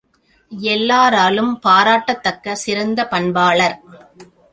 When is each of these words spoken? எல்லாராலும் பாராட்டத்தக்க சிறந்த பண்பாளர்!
எல்லாராலும் 0.51 1.59
பாராட்டத்தக்க 1.59 2.55
சிறந்த 2.55 3.05
பண்பாளர்! 3.05 3.77